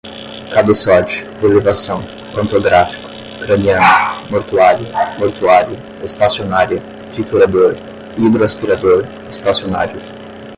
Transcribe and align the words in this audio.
cabeçote, 0.51 1.23
elevação, 1.45 2.01
pantográfico, 2.33 3.07
craniano, 3.45 4.31
mortuária, 4.31 4.89
mortuário, 5.19 5.77
estacionária, 6.03 6.81
triturador, 7.13 7.75
hidroaspirador, 8.17 9.05
estacionário 9.29 10.01